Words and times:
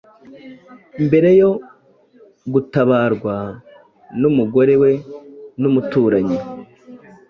mbere 1.05 1.29
yo 1.39 1.51
gutabarwa 2.53 3.35
n’umugore 4.21 4.73
we 4.81 4.91
n’umuturanyi 5.61 6.37